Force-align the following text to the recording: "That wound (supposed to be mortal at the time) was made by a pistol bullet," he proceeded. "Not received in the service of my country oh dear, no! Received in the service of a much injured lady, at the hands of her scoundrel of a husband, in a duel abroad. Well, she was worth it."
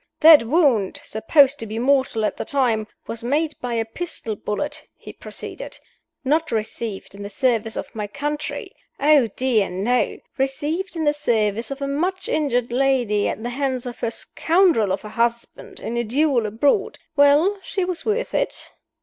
"That 0.21 0.45
wound 0.47 0.99
(supposed 1.03 1.59
to 1.59 1.67
be 1.67 1.77
mortal 1.77 2.25
at 2.25 2.35
the 2.37 2.43
time) 2.43 2.87
was 3.05 3.23
made 3.23 3.53
by 3.61 3.75
a 3.75 3.85
pistol 3.85 4.35
bullet," 4.35 4.81
he 4.95 5.13
proceeded. 5.13 5.77
"Not 6.23 6.51
received 6.51 7.13
in 7.13 7.21
the 7.21 7.29
service 7.29 7.75
of 7.77 7.93
my 7.93 8.07
country 8.07 8.73
oh 8.99 9.27
dear, 9.35 9.69
no! 9.69 10.17
Received 10.39 10.95
in 10.95 11.03
the 11.03 11.13
service 11.13 11.69
of 11.69 11.83
a 11.83 11.87
much 11.87 12.27
injured 12.27 12.71
lady, 12.71 13.27
at 13.27 13.43
the 13.43 13.51
hands 13.51 13.85
of 13.85 13.99
her 13.99 14.09
scoundrel 14.09 14.91
of 14.91 15.05
a 15.05 15.09
husband, 15.09 15.79
in 15.79 15.95
a 15.97 16.03
duel 16.03 16.47
abroad. 16.47 16.97
Well, 17.15 17.59
she 17.61 17.85
was 17.85 18.03
worth 18.03 18.33
it." 18.33 18.71